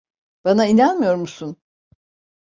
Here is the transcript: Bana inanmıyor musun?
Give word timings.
Bana 0.45 0.65
inanmıyor 0.65 1.15
musun? 1.15 1.57